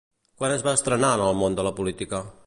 Quan 0.39 0.53
es 0.53 0.63
va 0.67 0.73
estrenar 0.77 1.11
en 1.19 1.23
el 1.25 1.37
món 1.43 1.57
de 1.59 1.65
la 1.69 1.75
política? 1.81 2.23